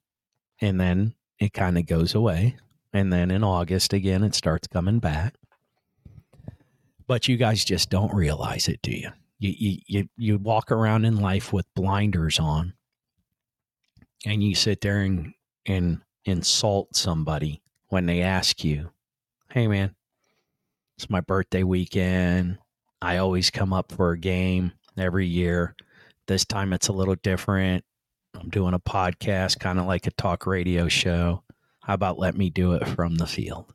and 0.61 0.79
then 0.79 1.13
it 1.39 1.53
kind 1.53 1.77
of 1.77 1.85
goes 1.85 2.15
away. 2.15 2.55
And 2.93 3.11
then 3.11 3.31
in 3.31 3.43
August 3.43 3.93
again, 3.93 4.23
it 4.23 4.35
starts 4.35 4.67
coming 4.67 4.99
back. 4.99 5.35
But 7.07 7.27
you 7.27 7.37
guys 7.37 7.63
just 7.63 7.89
don't 7.89 8.13
realize 8.13 8.67
it, 8.67 8.81
do 8.81 8.91
you? 8.91 9.09
You, 9.37 9.53
you, 9.57 9.77
you, 9.87 10.09
you 10.17 10.37
walk 10.37 10.71
around 10.71 11.05
in 11.05 11.17
life 11.17 11.51
with 11.51 11.71
blinders 11.75 12.39
on 12.39 12.73
and 14.25 14.43
you 14.43 14.55
sit 14.55 14.81
there 14.81 15.01
and, 15.01 15.33
and 15.65 16.01
insult 16.25 16.95
somebody 16.95 17.61
when 17.89 18.05
they 18.05 18.21
ask 18.21 18.63
you, 18.63 18.89
Hey, 19.51 19.67
man, 19.67 19.95
it's 20.97 21.09
my 21.09 21.21
birthday 21.21 21.63
weekend. 21.63 22.57
I 23.01 23.17
always 23.17 23.51
come 23.51 23.71
up 23.71 23.91
for 23.91 24.11
a 24.11 24.17
game 24.17 24.73
every 24.97 25.27
year. 25.27 25.75
This 26.27 26.43
time 26.45 26.73
it's 26.73 26.87
a 26.87 26.93
little 26.93 27.15
different. 27.15 27.85
I'm 28.33 28.49
doing 28.49 28.73
a 28.73 28.79
podcast, 28.79 29.59
kind 29.59 29.79
of 29.79 29.85
like 29.85 30.07
a 30.07 30.11
talk 30.11 30.45
radio 30.45 30.87
show. 30.87 31.43
How 31.81 31.93
about 31.93 32.19
let 32.19 32.35
me 32.35 32.49
do 32.49 32.73
it 32.73 32.87
from 32.87 33.15
the 33.15 33.27
field? 33.27 33.73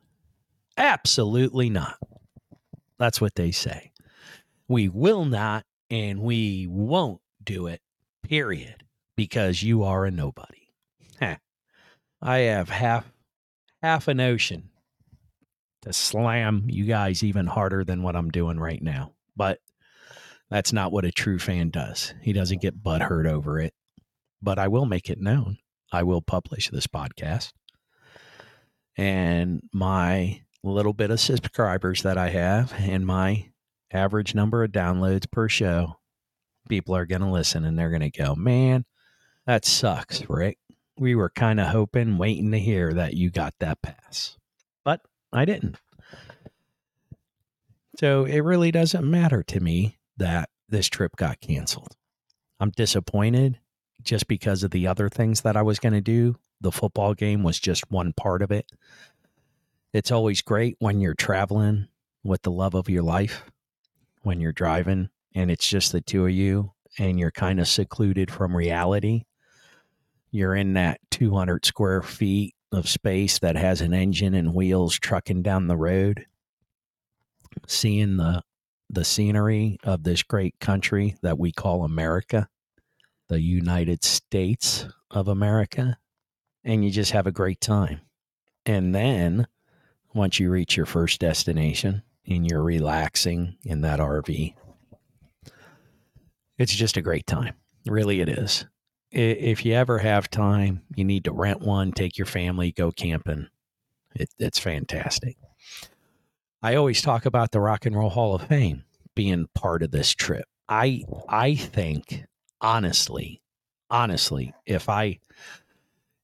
Absolutely 0.77 1.69
not. 1.69 1.95
That's 2.99 3.21
what 3.21 3.35
they 3.35 3.51
say. 3.51 3.91
We 4.67 4.89
will 4.89 5.25
not 5.25 5.65
and 5.89 6.21
we 6.21 6.67
won't 6.69 7.21
do 7.43 7.67
it, 7.67 7.81
period, 8.23 8.83
because 9.21 9.61
you 9.61 9.83
are 9.83 10.03
a 10.03 10.09
nobody. 10.09 10.67
I 12.23 12.37
have 12.39 12.69
half 12.69 13.11
half 13.83 14.07
an 14.07 14.19
ocean 14.19 14.71
to 15.83 15.93
slam 15.93 16.63
you 16.65 16.85
guys 16.85 17.23
even 17.23 17.45
harder 17.45 17.83
than 17.83 18.01
what 18.01 18.15
I'm 18.15 18.31
doing 18.31 18.59
right 18.59 18.81
now. 18.81 19.13
But 19.35 19.59
that's 20.49 20.73
not 20.73 20.91
what 20.91 21.05
a 21.05 21.11
true 21.11 21.37
fan 21.37 21.69
does. 21.69 22.15
He 22.23 22.33
doesn't 22.33 22.63
get 22.63 22.81
butthurt 22.81 23.27
over 23.27 23.59
it. 23.59 23.75
But 24.41 24.57
I 24.57 24.69
will 24.69 24.87
make 24.87 25.07
it 25.07 25.21
known. 25.21 25.59
I 25.91 26.01
will 26.01 26.23
publish 26.23 26.71
this 26.71 26.87
podcast. 26.87 27.51
And 28.97 29.61
my 29.71 30.41
little 30.63 30.93
bit 30.93 31.11
of 31.11 31.19
subscribers 31.19 32.01
that 32.01 32.17
I 32.17 32.29
have 32.29 32.73
and 32.75 33.05
my 33.05 33.51
average 33.93 34.33
number 34.33 34.63
of 34.63 34.71
downloads 34.71 35.29
per 35.29 35.47
show, 35.47 35.97
people 36.67 36.95
are 36.95 37.05
going 37.05 37.21
to 37.21 37.29
listen 37.29 37.65
and 37.65 37.77
they're 37.77 37.91
going 37.91 38.01
to 38.01 38.09
go, 38.09 38.33
man, 38.33 38.83
that 39.51 39.65
sucks, 39.65 40.29
Rick. 40.29 40.59
We 40.97 41.13
were 41.13 41.29
kind 41.29 41.59
of 41.59 41.67
hoping, 41.67 42.17
waiting 42.17 42.51
to 42.51 42.59
hear 42.59 42.93
that 42.93 43.15
you 43.15 43.29
got 43.29 43.53
that 43.59 43.81
pass. 43.81 44.37
But 44.85 45.01
I 45.33 45.43
didn't. 45.43 45.75
So 47.99 48.23
it 48.23 48.39
really 48.39 48.71
doesn't 48.71 49.03
matter 49.03 49.43
to 49.43 49.59
me 49.59 49.97
that 50.15 50.49
this 50.69 50.87
trip 50.87 51.17
got 51.17 51.41
canceled. 51.41 51.97
I'm 52.61 52.69
disappointed 52.69 53.59
just 54.01 54.29
because 54.29 54.63
of 54.63 54.71
the 54.71 54.87
other 54.87 55.09
things 55.09 55.41
that 55.41 55.57
I 55.57 55.63
was 55.63 55.79
going 55.79 55.95
to 55.95 55.99
do. 55.99 56.37
The 56.61 56.71
football 56.71 57.13
game 57.13 57.43
was 57.43 57.59
just 57.59 57.91
one 57.91 58.13
part 58.13 58.41
of 58.41 58.51
it. 58.51 58.71
It's 59.91 60.11
always 60.11 60.41
great 60.41 60.77
when 60.79 61.01
you're 61.01 61.13
traveling 61.13 61.89
with 62.23 62.43
the 62.43 62.51
love 62.51 62.73
of 62.73 62.87
your 62.87 63.03
life, 63.03 63.43
when 64.21 64.39
you're 64.39 64.53
driving 64.53 65.09
and 65.35 65.51
it's 65.51 65.67
just 65.67 65.91
the 65.91 65.99
two 65.99 66.23
of 66.23 66.31
you 66.31 66.71
and 66.97 67.19
you're 67.19 67.31
kind 67.31 67.59
of 67.59 67.67
secluded 67.67 68.31
from 68.31 68.55
reality. 68.55 69.25
You're 70.31 70.55
in 70.55 70.73
that 70.73 70.99
200 71.11 71.65
square 71.65 72.01
feet 72.01 72.55
of 72.71 72.87
space 72.87 73.39
that 73.39 73.57
has 73.57 73.81
an 73.81 73.93
engine 73.93 74.33
and 74.33 74.53
wheels 74.53 74.97
trucking 74.97 75.41
down 75.41 75.67
the 75.67 75.77
road, 75.77 76.25
seeing 77.67 78.17
the 78.17 78.41
the 78.89 79.05
scenery 79.05 79.77
of 79.83 80.03
this 80.03 80.21
great 80.21 80.59
country 80.59 81.15
that 81.21 81.39
we 81.39 81.51
call 81.51 81.85
America, 81.85 82.49
the 83.29 83.39
United 83.39 84.03
States 84.03 84.85
of 85.09 85.29
America, 85.29 85.97
and 86.65 86.83
you 86.83 86.91
just 86.91 87.11
have 87.11 87.25
a 87.25 87.31
great 87.31 87.61
time. 87.61 88.01
And 88.65 88.93
then 88.93 89.47
once 90.13 90.39
you 90.39 90.49
reach 90.49 90.75
your 90.75 90.85
first 90.85 91.21
destination 91.21 92.03
and 92.27 92.45
you're 92.45 92.63
relaxing 92.63 93.55
in 93.63 93.81
that 93.81 93.99
RV, 94.01 94.55
it's 96.57 96.75
just 96.75 96.97
a 96.97 97.01
great 97.01 97.25
time. 97.25 97.53
Really, 97.85 98.19
it 98.19 98.27
is 98.27 98.65
if 99.11 99.65
you 99.65 99.73
ever 99.73 99.99
have 99.99 100.29
time, 100.29 100.81
you 100.95 101.03
need 101.03 101.25
to 101.25 101.31
rent 101.31 101.61
one, 101.61 101.91
take 101.91 102.17
your 102.17 102.25
family, 102.25 102.71
go 102.71 102.91
camping. 102.91 103.47
It, 104.15 104.29
it's 104.39 104.59
fantastic. 104.59 105.37
I 106.61 106.75
always 106.75 107.01
talk 107.01 107.25
about 107.25 107.51
the 107.51 107.59
Rock 107.59 107.85
and 107.85 107.95
Roll 107.95 108.09
Hall 108.09 108.35
of 108.35 108.43
Fame 108.43 108.83
being 109.15 109.47
part 109.55 109.83
of 109.83 109.91
this 109.91 110.13
trip. 110.13 110.45
I 110.69 111.03
I 111.27 111.55
think 111.55 112.23
honestly, 112.61 113.41
honestly, 113.89 114.53
if 114.65 114.87
I 114.87 115.19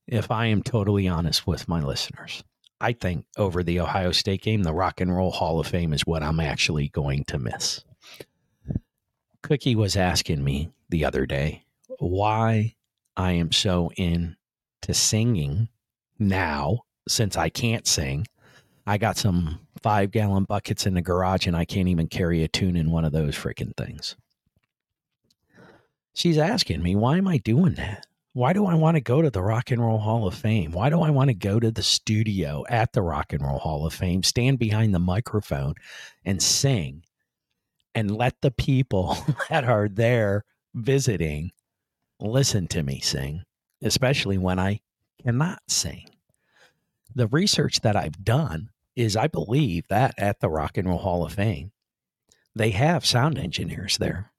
if 0.07 0.31
I 0.31 0.45
am 0.45 0.63
totally 0.63 1.07
honest 1.07 1.45
with 1.47 1.67
my 1.67 1.81
listeners, 1.81 2.43
I 2.79 2.93
think 2.93 3.25
over 3.37 3.63
the 3.63 3.79
Ohio 3.79 4.11
State 4.11 4.43
game, 4.43 4.63
the 4.63 4.73
Rock 4.73 5.01
and 5.01 5.13
Roll 5.13 5.31
Hall 5.31 5.59
of 5.59 5.67
Fame 5.67 5.91
is 5.91 6.05
what 6.05 6.23
I'm 6.23 6.39
actually 6.39 6.89
going 6.89 7.25
to 7.25 7.39
miss. 7.39 7.83
Cookie 9.41 9.75
was 9.75 9.95
asking 9.95 10.43
me 10.43 10.69
the 10.89 11.03
other 11.03 11.25
day 11.25 11.63
why 11.99 12.75
I 13.17 13.31
am 13.31 13.51
so 13.51 13.91
into 13.97 14.35
singing 14.91 15.69
now 16.19 16.81
since 17.07 17.35
I 17.35 17.49
can't 17.49 17.87
sing. 17.87 18.27
I 18.85 18.99
got 18.99 19.17
some 19.17 19.59
five 19.81 20.11
gallon 20.11 20.43
buckets 20.43 20.85
in 20.85 20.93
the 20.93 21.01
garage 21.01 21.47
and 21.47 21.57
I 21.57 21.65
can't 21.65 21.87
even 21.87 22.07
carry 22.07 22.43
a 22.43 22.47
tune 22.47 22.75
in 22.75 22.91
one 22.91 23.05
of 23.05 23.11
those 23.11 23.35
freaking 23.35 23.75
things. 23.75 24.15
She's 26.13 26.37
asking 26.37 26.83
me, 26.83 26.95
why 26.95 27.17
am 27.17 27.27
I 27.27 27.37
doing 27.37 27.73
that? 27.73 28.05
Why 28.33 28.53
do 28.53 28.67
I 28.67 28.75
want 28.75 28.95
to 28.95 29.01
go 29.01 29.23
to 29.23 29.31
the 29.31 29.41
Rock 29.41 29.71
and 29.71 29.81
Roll 29.81 29.97
Hall 29.97 30.27
of 30.27 30.35
Fame? 30.35 30.71
Why 30.71 30.91
do 30.91 31.01
I 31.01 31.09
want 31.09 31.29
to 31.29 31.33
go 31.33 31.59
to 31.59 31.71
the 31.71 31.81
studio 31.81 32.65
at 32.69 32.93
the 32.93 33.01
Rock 33.01 33.33
and 33.33 33.41
Roll 33.41 33.57
Hall 33.57 33.87
of 33.87 33.95
Fame, 33.95 34.21
stand 34.21 34.59
behind 34.59 34.93
the 34.93 34.99
microphone 34.99 35.73
and 36.23 36.41
sing 36.41 37.03
and 37.95 38.15
let 38.15 38.35
the 38.41 38.51
people 38.51 39.17
that 39.49 39.63
are 39.63 39.89
there 39.89 40.45
visiting 40.75 41.51
listen 42.19 42.67
to 42.67 42.83
me 42.83 42.99
sing, 42.99 43.43
especially 43.81 44.37
when 44.37 44.59
I 44.59 44.81
cannot 45.23 45.59
sing. 45.67 46.09
The 47.13 47.27
research 47.27 47.81
that 47.81 47.95
I've 47.95 48.23
done 48.23 48.69
is 48.95 49.15
I 49.15 49.27
believe 49.27 49.87
that 49.89 50.15
at 50.17 50.39
the 50.39 50.49
Rock 50.49 50.77
and 50.77 50.87
Roll 50.87 50.97
Hall 50.97 51.25
of 51.25 51.33
Fame, 51.33 51.71
they 52.55 52.71
have 52.71 53.05
sound 53.05 53.37
engineers 53.37 53.97
there 53.97 54.31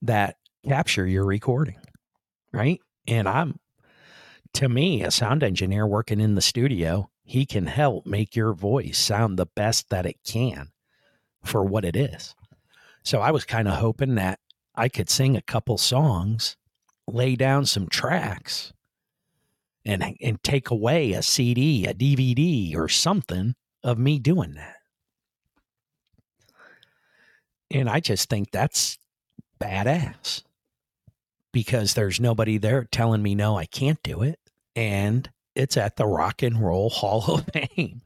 that 0.00 0.36
capture 0.66 1.06
your 1.06 1.24
recording, 1.24 1.78
right? 2.52 2.80
And 3.06 3.28
I'm, 3.28 3.58
to 4.54 4.68
me, 4.68 5.02
a 5.02 5.10
sound 5.10 5.42
engineer 5.42 5.86
working 5.86 6.20
in 6.20 6.34
the 6.34 6.42
studio, 6.42 7.10
he 7.24 7.46
can 7.46 7.66
help 7.66 8.06
make 8.06 8.34
your 8.34 8.52
voice 8.52 8.98
sound 8.98 9.38
the 9.38 9.46
best 9.46 9.90
that 9.90 10.06
it 10.06 10.16
can 10.26 10.68
for 11.44 11.62
what 11.62 11.84
it 11.84 11.96
is. 11.96 12.34
So 13.04 13.20
I 13.20 13.30
was 13.30 13.44
kind 13.44 13.68
of 13.68 13.74
hoping 13.74 14.14
that 14.14 14.38
I 14.74 14.88
could 14.88 15.10
sing 15.10 15.36
a 15.36 15.42
couple 15.42 15.76
songs 15.76 16.56
lay 17.12 17.36
down 17.36 17.66
some 17.66 17.88
tracks 17.88 18.72
and 19.84 20.16
and 20.20 20.42
take 20.42 20.70
away 20.70 21.12
a 21.12 21.22
CD, 21.22 21.86
a 21.86 21.94
DVD 21.94 22.76
or 22.76 22.88
something 22.88 23.54
of 23.82 23.98
me 23.98 24.18
doing 24.18 24.54
that. 24.54 24.76
And 27.70 27.88
I 27.88 28.00
just 28.00 28.28
think 28.28 28.50
that's 28.50 28.98
badass 29.60 30.42
because 31.52 31.94
there's 31.94 32.20
nobody 32.20 32.58
there 32.58 32.84
telling 32.84 33.22
me 33.22 33.34
no, 33.34 33.56
I 33.56 33.66
can't 33.66 34.02
do 34.02 34.22
it. 34.22 34.38
And 34.76 35.28
it's 35.54 35.76
at 35.76 35.96
the 35.96 36.06
Rock 36.06 36.42
and 36.42 36.62
Roll 36.62 36.90
Hall 36.90 37.24
of 37.34 37.46
Fame. 37.52 38.02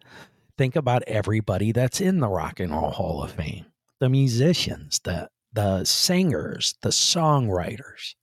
Think 0.56 0.76
about 0.76 1.02
everybody 1.06 1.72
that's 1.72 2.00
in 2.00 2.20
the 2.20 2.28
Rock 2.28 2.60
and 2.60 2.72
Roll 2.72 2.90
Hall 2.90 3.22
of 3.22 3.32
Fame 3.32 3.66
the 3.98 4.08
musicians, 4.08 5.00
the, 5.04 5.28
the 5.52 5.84
singers, 5.84 6.74
the 6.82 6.90
songwriters, 6.90 8.14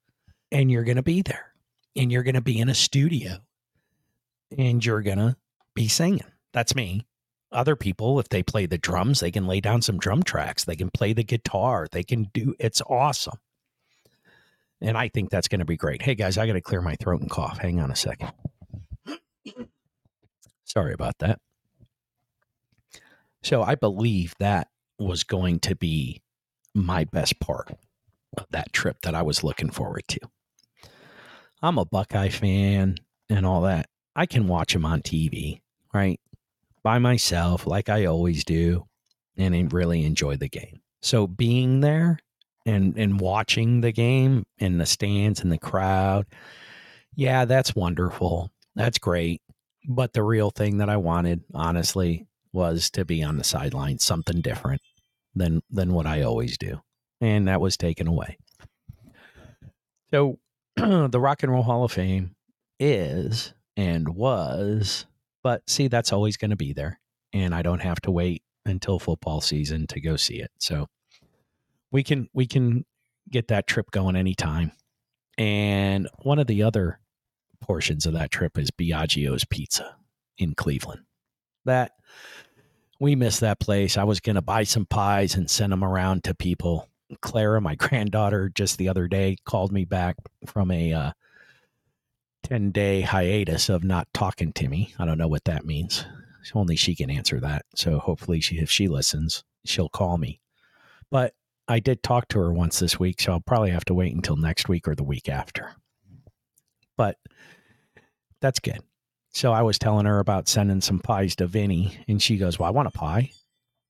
and 0.53 0.72
you're 0.72 0.83
going 0.83 0.98
to 0.98 1.03
be 1.03 1.22
there 1.24 1.51
and 1.95 2.12
you're 2.12 2.24
going 2.24 2.36
to 2.36 2.41
be 2.41 2.60
in 2.60 2.69
a 2.69 2.75
studio 2.75 3.39
and 4.57 4.86
you're 4.86 5.01
going 5.01 5.17
to 5.17 5.36
be 5.74 5.88
singing. 5.88 6.24
That's 6.53 6.75
me. 6.75 7.05
Other 7.51 7.75
people, 7.75 8.19
if 8.19 8.29
they 8.29 8.43
play 8.43 8.67
the 8.67 8.77
drums, 8.77 9.19
they 9.19 9.31
can 9.31 9.48
lay 9.48 9.60
down 9.60 9.81
some 9.81 9.98
drum 9.98 10.24
tracks. 10.24 10.63
They 10.63 10.75
can 10.75 10.89
play 10.91 11.13
the 11.13 11.24
guitar. 11.24 11.88
They 11.91 12.03
can 12.03 12.29
do 12.33 12.55
it's 12.60 12.81
awesome. 12.81 13.39
And 14.79 14.98
I 14.98 15.07
think 15.10 15.29
that's 15.29 15.48
going 15.48 15.60
to 15.60 15.65
be 15.65 15.77
great. 15.77 16.01
Hey 16.01 16.15
guys, 16.15 16.38
I 16.38 16.45
got 16.45 16.53
to 16.53 16.62
clear 16.62 16.81
my 16.81 16.95
throat 16.95 17.22
and 17.22 17.29
cough. 17.29 17.57
Hang 17.57 17.79
on 17.79 17.91
a 17.91 17.95
second. 17.95 18.31
Sorry 20.63 20.93
about 20.93 21.17
that. 21.19 21.39
So 23.41 23.62
I 23.63 23.75
believe 23.75 24.33
that 24.39 24.67
was 25.00 25.24
going 25.24 25.60
to 25.62 25.75
be 25.75 26.22
my 26.74 27.05
best 27.05 27.39
part 27.39 27.72
of 28.38 28.45
that 28.51 28.72
trip 28.74 28.98
that 29.01 29.15
I 29.15 29.22
was 29.22 29.43
looking 29.43 29.69
forward 29.69 30.07
to. 30.10 30.19
I'm 31.63 31.77
a 31.77 31.86
Buckeye 31.86 32.27
fan 32.27 32.98
and 33.29 33.46
all 33.46 33.62
that. 33.62 33.88
I 34.17 34.25
can 34.25 34.48
watch 34.48 34.74
them 34.74 34.86
on 34.86 35.01
TV, 35.01 35.62
right? 35.93 36.20
By 36.84 37.00
myself, 37.00 37.65
like 37.65 37.88
I 37.88 38.05
always 38.05 38.43
do, 38.43 38.86
and 39.38 39.72
really 39.72 40.05
enjoy 40.05 40.36
the 40.36 40.50
game. 40.50 40.82
So 41.01 41.25
being 41.25 41.79
there 41.79 42.20
and 42.65 42.98
and 42.98 43.20
watching 43.20 43.79
the 43.79 43.93
game 43.93 44.46
in 44.60 44.77
the 44.77 44.86
stands 44.86 45.39
and 45.39 45.51
the 45.51 45.58
crowd, 45.58 46.25
yeah, 47.15 47.46
that's 47.46 47.74
wonderful. 47.74 48.51
That's 48.75 48.98
great. 48.98 49.41
But 49.88 50.12
the 50.12 50.24
real 50.24 50.50
thing 50.50 50.77
that 50.77 50.89
I 50.89 50.98
wanted, 50.98 51.43
honestly, 51.53 52.27
was 52.51 52.89
to 52.91 53.05
be 53.05 53.24
on 53.24 53.38
the 53.38 53.43
sideline, 53.46 54.00
something 54.00 54.41
different 54.41 54.82
than 55.34 55.62
than 55.72 55.93
what 55.93 56.08
I 56.08 56.24
always 56.24 56.58
do. 56.58 56.82
And 57.22 57.48
that 57.48 57.62
was 57.62 57.77
taken 57.77 58.08
away. 58.08 58.38
So 60.12 60.39
the 61.11 61.19
Rock 61.19 61.43
and 61.43 61.51
Roll 61.51 61.63
Hall 61.63 61.83
of 61.83 61.91
Fame 61.91 62.35
is 62.79 63.53
and 63.77 64.09
was, 64.09 65.05
but 65.43 65.67
see, 65.69 65.87
that's 65.87 66.11
always 66.11 66.37
going 66.37 66.51
to 66.51 66.57
be 66.57 66.73
there. 66.73 66.99
And 67.31 67.55
I 67.55 67.61
don't 67.61 67.81
have 67.81 68.01
to 68.01 68.11
wait 68.11 68.43
until 68.65 68.99
football 68.99 69.41
season 69.41 69.87
to 69.87 70.01
go 70.01 70.15
see 70.15 70.35
it. 70.35 70.51
So 70.59 70.87
we 71.91 72.03
can 72.03 72.27
we 72.33 72.45
can 72.45 72.85
get 73.31 73.47
that 73.47 73.67
trip 73.67 73.91
going 73.91 74.15
anytime. 74.15 74.71
And 75.37 76.09
one 76.19 76.39
of 76.39 76.47
the 76.47 76.63
other 76.63 76.99
portions 77.61 78.05
of 78.05 78.13
that 78.13 78.31
trip 78.31 78.57
is 78.57 78.69
Biagio's 78.71 79.45
Pizza 79.45 79.95
in 80.37 80.53
Cleveland. 80.53 81.01
That 81.65 81.91
we 82.99 83.15
missed 83.15 83.39
that 83.39 83.59
place. 83.59 83.97
I 83.97 84.03
was 84.03 84.19
going 84.19 84.35
to 84.35 84.41
buy 84.41 84.63
some 84.63 84.85
pies 84.85 85.35
and 85.35 85.49
send 85.49 85.71
them 85.71 85.83
around 85.83 86.25
to 86.25 86.35
people. 86.35 86.89
Clara, 87.22 87.62
my 87.62 87.75
granddaughter, 87.77 88.50
just 88.50 88.77
the 88.77 88.89
other 88.89 89.08
day 89.08 89.38
called 89.46 89.72
me 89.72 89.86
back 89.86 90.15
from 90.46 90.72
a 90.72 90.93
uh, 90.93 91.12
10 92.43 92.72
day 92.72 93.01
hiatus 93.01 93.70
of 93.70 93.84
not 93.84 94.08
talking 94.13 94.53
to 94.53 94.67
me. 94.67 94.93
I 95.00 95.05
don't 95.05 95.17
know 95.17 95.27
what 95.27 95.46
that 95.46 95.65
means. 95.65 96.05
Only 96.53 96.75
she 96.75 96.93
can 96.93 97.10
answer 97.10 97.39
that. 97.39 97.65
So 97.75 98.00
hopefully, 98.00 98.41
she, 98.41 98.58
if 98.58 98.70
she 98.70 98.89
listens, 98.89 99.43
she'll 99.65 99.89
call 99.89 100.17
me. 100.17 100.41
But 101.10 101.34
I 101.67 101.79
did 101.79 102.03
talk 102.03 102.27
to 102.29 102.39
her 102.39 102.51
once 102.51 102.79
this 102.79 103.00
week, 103.00 103.22
so 103.22 103.32
I'll 103.32 103.39
probably 103.39 103.72
have 103.72 103.86
to 103.86 103.93
wait 103.93 104.13
until 104.13 104.36
next 104.36 104.67
week 104.67 104.88
or 104.88 104.96
the 104.96 105.03
week 105.03 105.29
after. 105.29 105.74
But 106.98 107.17
that's 108.41 108.60
good. 108.60 108.82
So 109.32 109.53
I 109.53 109.62
was 109.62 109.79
telling 109.79 110.05
her 110.05 110.20
about 110.20 110.50
sending 110.50 110.82
some 110.82 111.00
pies 111.00 111.36
to 111.38 111.48
Vinny, 111.48 111.98
and 112.08 112.22
she 112.22 112.38
goes, 112.38 112.60
Well, 112.60 112.67
I 112.67 112.72
want 112.72 112.89
a 112.89 112.91
pie. 112.91 113.32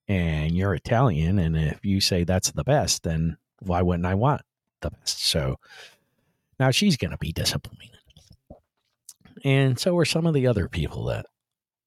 And 0.08 0.56
you're 0.56 0.76
Italian. 0.76 1.40
And 1.40 1.58
if 1.58 1.84
you 1.84 2.02
say 2.02 2.24
that's 2.24 2.52
the 2.52 2.64
best, 2.64 3.04
then 3.04 3.38
why 3.60 3.82
wouldn't 3.82 4.06
I 4.06 4.16
want 4.16 4.42
the 4.82 4.92
best? 4.92 5.26
So 5.26 5.58
now 6.60 6.72
she's 6.72 6.98
going 6.98 7.12
to 7.12 7.18
be 7.18 7.32
disappointed. 7.32 7.90
And 9.44 9.78
so 9.78 9.94
were 9.94 10.06
some 10.06 10.26
of 10.26 10.34
the 10.34 10.48
other 10.48 10.70
people 10.70 11.06
that 11.06 11.26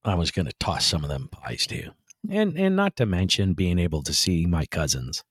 I 0.05 0.15
was 0.15 0.31
going 0.31 0.47
to 0.47 0.55
toss 0.61 0.85
some 0.85 1.05
of 1.05 1.11
them 1.11 1.29
pies 1.31 1.67
to. 1.69 1.91
And, 2.31 2.59
and 2.59 2.77
not 2.77 2.97
to 2.97 3.07
mention 3.07 3.55
being 3.55 3.79
able 3.79 4.03
to 4.03 4.13
see 4.13 4.47
my 4.47 4.67
cousins 4.67 5.23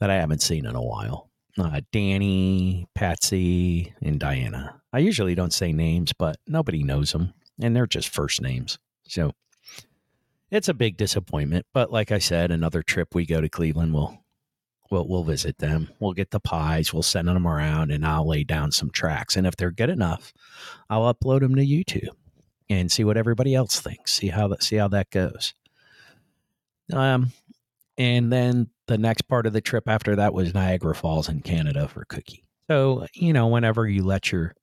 that 0.00 0.10
I 0.10 0.14
haven't 0.14 0.42
seen 0.42 0.64
in 0.66 0.74
a 0.74 0.82
while. 0.82 1.28
Uh, 1.58 1.80
Danny, 1.92 2.86
Patsy, 2.94 3.92
and 4.00 4.20
Diana. 4.20 4.80
I 4.92 5.00
usually 5.00 5.34
don't 5.34 5.52
say 5.52 5.72
names, 5.72 6.12
but 6.12 6.36
nobody 6.46 6.84
knows 6.84 7.10
them, 7.10 7.34
and 7.60 7.74
they're 7.74 7.86
just 7.86 8.08
first 8.08 8.40
names. 8.40 8.78
So 9.08 9.32
it's 10.50 10.68
a 10.68 10.74
big 10.74 10.96
disappointment. 10.96 11.66
But 11.72 11.92
like 11.92 12.12
I 12.12 12.18
said, 12.18 12.50
another 12.50 12.82
trip 12.82 13.14
we 13.14 13.26
go 13.26 13.40
to 13.40 13.48
Cleveland, 13.48 13.94
we'll 13.94 14.18
we'll 14.90 15.06
we'll 15.06 15.24
visit 15.24 15.58
them. 15.58 15.88
We'll 16.00 16.12
get 16.12 16.30
the 16.30 16.40
pies. 16.40 16.92
We'll 16.92 17.02
send 17.02 17.28
them 17.28 17.46
around, 17.46 17.90
and 17.90 18.04
I'll 18.06 18.26
lay 18.26 18.44
down 18.44 18.72
some 18.72 18.90
tracks. 18.90 19.36
And 19.36 19.46
if 19.46 19.56
they're 19.56 19.70
good 19.70 19.90
enough, 19.90 20.32
I'll 20.88 21.12
upload 21.12 21.40
them 21.40 21.54
to 21.56 21.66
YouTube 21.66 22.14
and 22.70 22.90
see 22.90 23.04
what 23.04 23.16
everybody 23.16 23.54
else 23.54 23.80
thinks. 23.80 24.12
See 24.12 24.28
how 24.28 24.48
that 24.48 24.62
see 24.62 24.76
how 24.76 24.88
that 24.88 25.10
goes. 25.10 25.54
Um, 26.92 27.32
and 27.98 28.32
then 28.32 28.70
the 28.86 28.98
next 28.98 29.22
part 29.22 29.46
of 29.46 29.52
the 29.52 29.60
trip 29.60 29.84
after 29.88 30.16
that 30.16 30.32
was 30.32 30.54
Niagara 30.54 30.94
Falls 30.94 31.28
in 31.28 31.40
Canada 31.40 31.88
for 31.88 32.04
Cookie. 32.06 32.44
So, 32.70 33.06
you 33.14 33.32
know, 33.32 33.48
whenever 33.48 33.86
you 33.86 34.04
let 34.04 34.32
your 34.32 34.54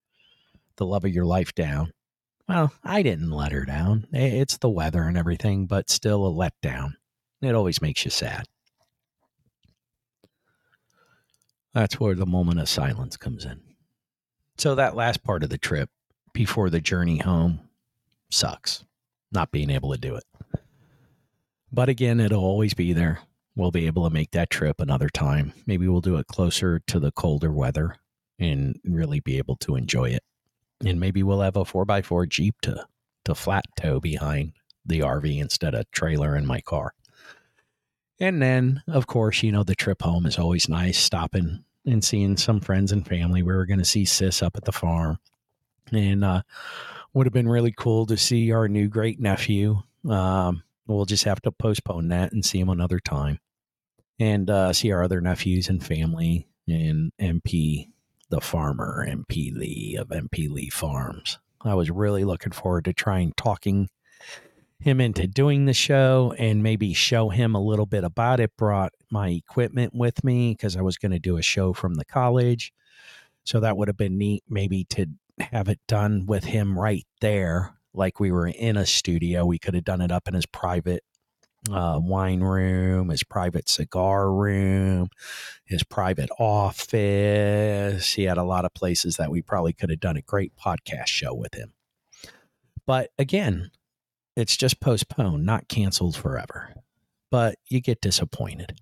the 0.78 0.86
love 0.86 1.06
of 1.06 1.12
your 1.14 1.26
life 1.26 1.54
down, 1.56 1.92
well, 2.48 2.74
I 2.84 3.02
didn't 3.02 3.32
let 3.32 3.52
her 3.52 3.66
down. 3.66 4.08
It's 4.12 4.58
the 4.58 4.70
weather 4.70 5.04
and 5.04 5.18
everything, 5.18 5.66
but 5.66 5.90
still 5.90 6.26
a 6.28 6.32
letdown. 6.32 6.94
It 7.42 7.56
always 7.56 7.82
makes 7.82 8.06
you 8.06 8.12
sad. 8.12 8.46
That's 11.74 12.00
where 12.00 12.16
the 12.16 12.26
moment 12.26 12.60
of 12.60 12.70
silence 12.70 13.18
comes 13.18 13.46
in. 13.46 13.62
So 14.58 14.76
that 14.76 14.96
last 14.96 15.24
part 15.24 15.44
of 15.44 15.50
the 15.50 15.58
trip 15.58 15.90
before 16.34 16.70
the 16.70 16.80
journey 16.80 17.18
home 17.18 17.60
sucks. 18.30 18.86
Not 19.32 19.52
being 19.52 19.70
able 19.70 19.92
to 19.92 19.98
do 20.00 20.16
it. 20.16 20.24
But 21.72 21.90
again, 21.90 22.22
it'll 22.22 22.44
always 22.44 22.74
be 22.74 22.94
there. 22.94 23.20
We'll 23.58 23.72
be 23.72 23.88
able 23.88 24.06
to 24.06 24.14
make 24.14 24.32
that 24.32 24.50
trip 24.50 24.80
another 24.80 25.10
time. 25.10 25.54
Maybe 25.66 25.88
we'll 25.88 26.00
do 26.02 26.18
it 26.18 26.28
closer 26.28 26.80
to 26.88 27.00
the 27.00 27.12
colder 27.12 27.52
weather 27.52 27.96
and 28.40 28.80
really 28.86 29.20
be 29.20 29.38
able 29.38 29.58
to 29.58 29.76
enjoy 29.76 30.10
it. 30.12 30.24
And 30.84 31.00
maybe 31.00 31.24
we'll 31.24 31.42
have 31.42 31.56
a 31.56 31.64
4x4 31.64 32.28
Jeep 32.28 32.56
to, 32.64 32.86
to 33.26 33.36
flat 33.36 33.66
tow 33.78 34.00
behind 34.00 34.54
the 34.86 35.00
RV 35.00 35.40
instead 35.40 35.74
of 35.74 35.90
trailer 35.92 36.36
in 36.36 36.46
my 36.46 36.62
car. 36.62 36.94
And 38.20 38.42
then, 38.42 38.82
of 38.88 39.08
course, 39.08 39.44
you 39.44 39.52
know, 39.52 39.64
the 39.64 39.76
trip 39.76 40.02
home 40.02 40.26
is 40.26 40.38
always 40.38 40.70
nice, 40.70 40.98
stopping 40.98 41.64
and 41.86 42.04
seeing 42.04 42.38
some 42.38 42.60
friends 42.60 42.92
and 42.92 43.06
family. 43.06 43.44
We 43.44 43.54
were 43.54 43.66
going 43.66 43.80
to 43.80 43.86
see 43.86 44.06
Sis 44.06 44.42
up 44.42 44.56
at 44.56 44.66
the 44.66 44.72
farm. 44.72 45.20
And 45.92 46.24
uh, 46.24 46.42
would 47.14 47.26
have 47.26 47.34
been 47.34 47.48
really 47.48 47.72
cool 47.72 48.06
to 48.08 48.18
see 48.18 48.52
our 48.52 48.68
new 48.68 48.88
great 48.88 49.20
nephew. 49.20 49.82
Um, 50.10 50.64
we'll 50.88 51.06
just 51.06 51.24
have 51.24 51.42
to 51.44 51.52
postpone 51.52 52.10
that 52.10 52.34
and 52.34 52.46
see 52.46 52.60
him 52.60 52.70
another 52.70 53.00
time. 53.00 53.40
And 54.20 54.50
uh, 54.50 54.74
see 54.74 54.92
our 54.92 55.04
other 55.04 55.22
nephews 55.22 55.70
and 55.70 55.84
family 55.84 56.48
and 56.68 57.12
MP, 57.20 57.90
the 58.30 58.42
farmer, 58.42 59.06
MP 59.08 59.56
Lee 59.56 59.98
of 60.00 60.10
MP 60.10 60.50
Lee 60.50 60.70
Farms. 60.70 61.40
I 61.62 61.74
was 61.74 61.90
really 61.90 62.24
looking 62.24 62.52
forward 62.52 62.86
to 62.86 62.94
trying 62.94 63.34
talking 63.38 63.90
him 64.80 65.02
into 65.02 65.28
doing 65.28 65.66
the 65.66 65.74
show 65.74 66.34
and 66.38 66.62
maybe 66.62 66.94
show 66.94 67.30
him 67.30 67.56
a 67.56 67.62
little 67.62 67.86
bit 67.86 68.04
about 68.04 68.40
it. 68.40 68.56
Brought 68.58 68.94
my 69.10 69.30
equipment 69.30 69.94
with 69.96 70.24
me 70.24 70.52
because 70.54 70.76
I 70.76 70.82
was 70.82 70.98
going 70.98 71.12
to 71.12 71.20
do 71.20 71.38
a 71.38 71.42
show 71.42 71.74
from 71.74 71.96
the 71.96 72.06
college. 72.06 72.74
So 73.46 73.60
that 73.60 73.78
would 73.78 73.88
have 73.88 73.98
been 73.98 74.18
neat, 74.18 74.44
maybe 74.50 74.86
to 74.92 75.08
have 75.40 75.70
it 75.70 75.80
done 75.88 76.26
with 76.26 76.44
him 76.44 76.78
right 76.78 77.06
there, 77.22 77.76
like 77.94 78.20
we 78.20 78.32
were 78.32 78.48
in 78.48 78.78
a 78.78 78.86
studio. 78.86 79.46
We 79.46 79.60
could 79.60 79.76
have 79.76 79.84
done 79.84 80.02
it 80.02 80.12
up 80.12 80.28
in 80.28 80.34
his 80.34 80.46
private 80.46 81.04
uh, 81.72 82.00
wine 82.02 82.42
room, 82.42 83.10
his 83.10 83.24
private 83.24 83.70
cigar 83.70 84.32
room, 84.32 85.10
his 85.66 85.84
private 85.84 86.30
office. 86.40 88.14
He 88.14 88.24
had 88.24 88.38
a 88.38 88.44
lot 88.44 88.66
of 88.66 88.74
places 88.74 89.18
that 89.18 89.32
we 89.32 89.42
probably 89.42 89.74
could 89.74 89.90
have 89.90 90.00
done 90.00 90.18
a 90.18 90.22
great 90.22 90.54
podcast 90.56 91.08
show 91.08 91.34
with 91.34 91.54
him. 91.54 91.74
But 92.86 93.12
again, 93.18 93.72
it's 94.36 94.58
just 94.58 94.80
postponed, 94.80 95.46
not 95.46 95.68
canceled 95.68 96.16
forever. 96.16 96.74
But 97.32 97.56
you 97.68 97.82
get 97.82 98.02
disappointed. 98.02 98.80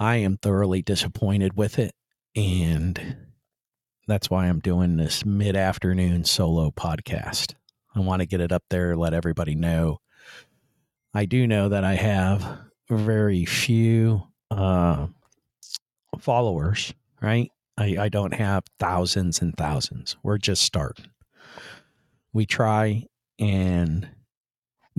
I 0.00 0.16
am 0.16 0.36
thoroughly 0.36 0.82
disappointed 0.82 1.56
with 1.56 1.78
it. 1.78 1.94
And 2.36 3.16
that's 4.06 4.30
why 4.30 4.46
I'm 4.46 4.60
doing 4.60 4.96
this 4.96 5.24
mid 5.24 5.56
afternoon 5.56 6.24
solo 6.24 6.70
podcast. 6.70 7.54
I 7.94 8.00
want 8.00 8.20
to 8.20 8.26
get 8.26 8.40
it 8.40 8.52
up 8.52 8.62
there, 8.70 8.96
let 8.96 9.12
everybody 9.12 9.54
know. 9.54 9.98
I 11.14 11.24
do 11.24 11.46
know 11.46 11.68
that 11.68 11.84
I 11.84 11.94
have 11.94 12.58
very 12.90 13.44
few 13.44 14.22
uh, 14.50 15.06
followers, 16.18 16.92
right? 17.20 17.50
I, 17.76 17.96
I 17.98 18.08
don't 18.08 18.34
have 18.34 18.64
thousands 18.78 19.40
and 19.40 19.56
thousands. 19.56 20.16
We're 20.22 20.38
just 20.38 20.62
starting 20.62 21.10
we 22.32 22.46
try 22.46 23.04
and 23.38 24.08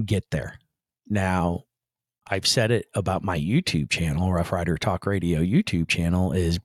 get 0.04 0.30
there. 0.32 0.60
Now, 1.08 1.64
I've 2.28 2.48
said 2.48 2.72
it 2.72 2.86
about 2.94 3.24
my 3.24 3.40
YouTube 3.40 3.90
channel, 3.90 4.32
Rough 4.32 4.52
Rider 4.52 4.78
Talk 4.78 5.06
Radio 5.06 5.40
YouTube 5.40 5.88
channel 5.88 6.32
is 6.32 6.60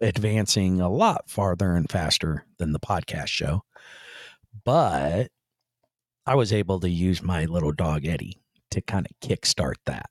advancing 0.00 0.80
a 0.80 0.88
lot 0.88 1.30
farther 1.30 1.74
and 1.74 1.90
faster 1.90 2.44
than 2.58 2.72
the 2.72 2.80
podcast 2.80 3.28
show. 3.28 3.62
But 4.64 5.30
I 6.28 6.34
was 6.34 6.52
able 6.52 6.78
to 6.80 6.90
use 6.90 7.22
my 7.22 7.46
little 7.46 7.72
dog 7.72 8.04
Eddie 8.04 8.42
to 8.70 8.82
kind 8.82 9.06
of 9.06 9.26
kickstart 9.26 9.76
that. 9.86 10.10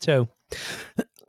So, 0.00 0.28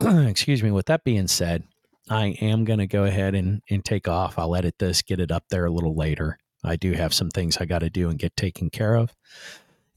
excuse 0.00 0.60
me, 0.60 0.72
with 0.72 0.86
that 0.86 1.04
being 1.04 1.28
said, 1.28 1.62
I 2.10 2.36
am 2.40 2.64
going 2.64 2.80
to 2.80 2.88
go 2.88 3.04
ahead 3.04 3.36
and, 3.36 3.62
and 3.70 3.84
take 3.84 4.08
off. 4.08 4.36
I'll 4.36 4.56
edit 4.56 4.74
this, 4.80 5.02
get 5.02 5.20
it 5.20 5.30
up 5.30 5.44
there 5.50 5.66
a 5.66 5.70
little 5.70 5.94
later. 5.94 6.36
I 6.64 6.74
do 6.74 6.94
have 6.94 7.14
some 7.14 7.30
things 7.30 7.58
I 7.58 7.64
got 7.66 7.78
to 7.78 7.90
do 7.90 8.08
and 8.08 8.18
get 8.18 8.36
taken 8.36 8.70
care 8.70 8.96
of. 8.96 9.14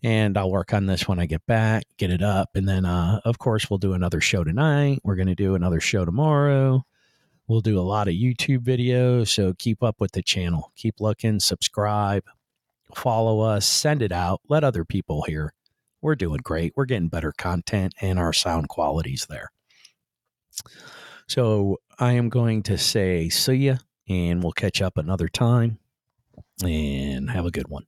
And 0.04 0.38
I'll 0.38 0.52
work 0.52 0.72
on 0.72 0.86
this 0.86 1.08
when 1.08 1.18
I 1.18 1.26
get 1.26 1.44
back, 1.48 1.86
get 1.98 2.12
it 2.12 2.22
up. 2.22 2.50
And 2.54 2.70
then, 2.70 2.86
uh, 2.86 3.22
of 3.26 3.40
course, 3.40 3.72
we'll 3.72 3.80
do 3.80 3.94
another 3.94 4.22
show 4.22 4.44
tonight. 4.44 5.00
We're 5.04 5.16
going 5.16 5.30
to 5.30 5.36
do 5.36 5.56
another 5.56 5.80
show 5.80 6.06
tomorrow. 6.06 6.86
We'll 7.48 7.62
do 7.62 7.80
a 7.80 7.82
lot 7.82 8.08
of 8.08 8.14
YouTube 8.14 8.60
videos. 8.60 9.30
So 9.30 9.56
keep 9.58 9.82
up 9.82 9.96
with 10.00 10.12
the 10.12 10.22
channel. 10.22 10.72
Keep 10.76 11.00
looking, 11.00 11.40
subscribe, 11.40 12.24
follow 12.96 13.42
us, 13.42 13.66
send 13.66 14.02
it 14.02 14.12
out, 14.12 14.42
let 14.48 14.64
other 14.64 14.86
people 14.86 15.24
hear. 15.24 15.54
We're 16.02 16.16
doing 16.16 16.40
great. 16.44 16.74
We're 16.76 16.86
getting 16.86 17.10
better 17.10 17.34
content 17.38 17.94
and 18.02 18.18
our 18.18 18.34
sound 18.34 18.70
quality's 18.70 19.28
there. 19.30 19.52
So 21.28 21.78
I 22.00 22.14
am 22.14 22.30
going 22.30 22.64
to 22.64 22.78
say 22.78 23.30
see 23.30 23.56
ya 23.56 23.78
and 24.10 24.44
we'll 24.44 24.52
catch 24.52 24.82
up 24.82 24.98
another 24.98 25.28
time 25.28 25.78
and 26.64 27.30
have 27.30 27.46
a 27.46 27.52
good 27.52 27.68
one. 27.68 27.86